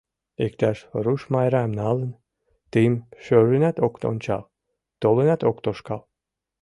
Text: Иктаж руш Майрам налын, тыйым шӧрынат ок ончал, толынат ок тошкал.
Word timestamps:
Иктаж 0.45 0.77
руш 1.03 1.21
Майрам 1.33 1.71
налын, 1.79 2.11
тыйым 2.71 2.95
шӧрынат 3.23 3.77
ок 3.85 3.93
ончал, 4.11 4.43
толынат 5.01 5.41
ок 5.49 5.57
тошкал. 5.63 6.01